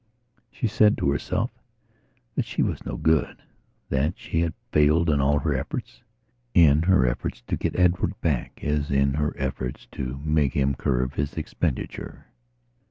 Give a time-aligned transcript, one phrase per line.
[0.49, 1.51] She said to herself
[2.33, 3.37] that she was no good;
[3.89, 8.89] that she had failed in all her effortsin her efforts to get Edward back as
[8.89, 12.25] in her efforts to make him curb his expenditure.